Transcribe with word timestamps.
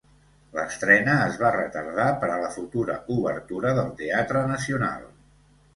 L'estrena 0.53 1.17
es 1.25 1.37
va 1.43 1.51
retardar 1.57 2.07
per 2.25 2.31
a 2.37 2.41
la 2.45 2.49
futura 2.57 2.97
obertura 3.19 3.79
del 3.83 3.95
Teatre 4.03 4.45
Nacional. 4.55 5.11